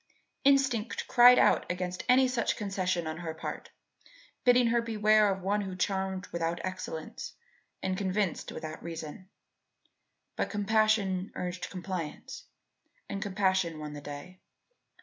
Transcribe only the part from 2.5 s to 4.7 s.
concession on her part, bidding